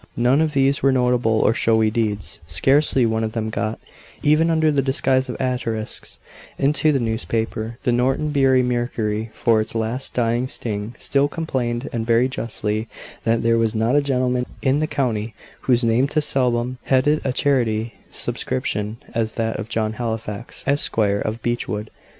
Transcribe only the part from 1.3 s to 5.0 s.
or showy deeds scarcely one of them got, even under the